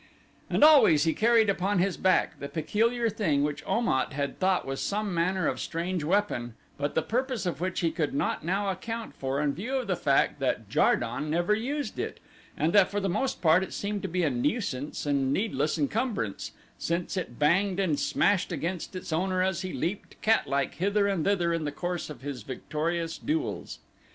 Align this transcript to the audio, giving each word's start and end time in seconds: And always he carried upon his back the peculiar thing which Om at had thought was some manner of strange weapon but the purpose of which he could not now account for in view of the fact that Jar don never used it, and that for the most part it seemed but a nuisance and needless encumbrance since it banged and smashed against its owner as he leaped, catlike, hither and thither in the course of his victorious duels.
And 0.49 0.63
always 0.63 1.03
he 1.03 1.13
carried 1.13 1.47
upon 1.47 1.77
his 1.77 1.95
back 1.95 2.39
the 2.39 2.47
peculiar 2.49 3.07
thing 3.07 3.43
which 3.43 3.63
Om 3.67 3.87
at 3.87 4.13
had 4.13 4.39
thought 4.39 4.65
was 4.65 4.81
some 4.81 5.13
manner 5.13 5.45
of 5.47 5.59
strange 5.59 6.03
weapon 6.03 6.55
but 6.75 6.95
the 6.95 7.03
purpose 7.03 7.45
of 7.45 7.61
which 7.61 7.81
he 7.81 7.91
could 7.91 8.11
not 8.11 8.43
now 8.43 8.69
account 8.71 9.13
for 9.13 9.39
in 9.39 9.53
view 9.53 9.75
of 9.75 9.85
the 9.85 9.95
fact 9.95 10.39
that 10.39 10.67
Jar 10.67 10.95
don 10.95 11.29
never 11.29 11.53
used 11.53 11.99
it, 11.99 12.19
and 12.57 12.73
that 12.73 12.89
for 12.89 12.99
the 12.99 13.09
most 13.09 13.43
part 13.43 13.61
it 13.61 13.73
seemed 13.73 14.01
but 14.01 14.15
a 14.15 14.31
nuisance 14.31 15.05
and 15.05 15.31
needless 15.31 15.77
encumbrance 15.77 16.53
since 16.79 17.15
it 17.15 17.37
banged 17.37 17.79
and 17.79 17.99
smashed 17.99 18.51
against 18.51 18.95
its 18.95 19.13
owner 19.13 19.43
as 19.43 19.61
he 19.61 19.71
leaped, 19.71 20.19
catlike, 20.23 20.73
hither 20.73 21.05
and 21.05 21.23
thither 21.25 21.53
in 21.53 21.63
the 21.63 21.71
course 21.71 22.09
of 22.09 22.21
his 22.23 22.41
victorious 22.41 23.19
duels. 23.19 23.77